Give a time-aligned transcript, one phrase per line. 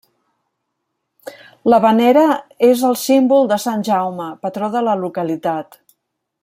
[1.73, 2.23] La venera
[2.69, 5.83] és el símbol de Sant Jaume, patró de la localitat.